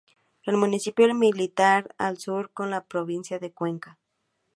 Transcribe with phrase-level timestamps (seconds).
[0.47, 3.99] El municipio limita al sur con la provincia de Cuenca.